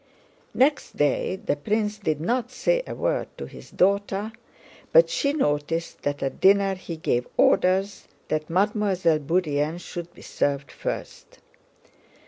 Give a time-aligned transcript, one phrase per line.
[0.55, 4.31] Next day the prince did not say a word to his daughter,
[4.91, 10.71] but she noticed that at dinner he gave orders that Mademoiselle Bourienne should be served
[10.71, 11.37] first.